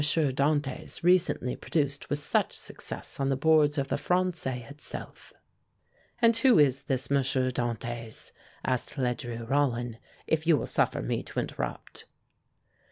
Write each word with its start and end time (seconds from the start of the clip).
Dantès, 0.01 1.03
recently 1.03 1.55
produced 1.55 2.09
with 2.09 2.17
such 2.17 2.55
success 2.57 3.19
on 3.19 3.29
the 3.29 3.35
boards 3.35 3.77
of 3.77 3.89
the 3.89 3.97
Français 3.97 4.67
itself." 4.67 5.31
"And 6.19 6.35
who 6.37 6.57
is 6.57 6.85
this 6.85 7.11
M. 7.11 7.17
Dantès," 7.21 8.31
asked 8.65 8.95
Ledru 8.97 9.47
Rollin, 9.47 9.99
"if 10.25 10.47
you 10.47 10.57
will 10.57 10.65
suffer 10.65 11.03
me 11.03 11.21
to 11.21 11.39
interrupt?" 11.39 12.05